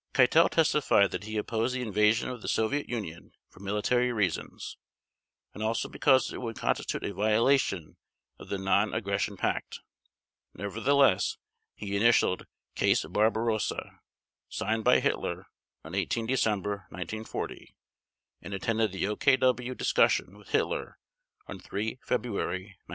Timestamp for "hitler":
15.01-15.45, 20.49-20.97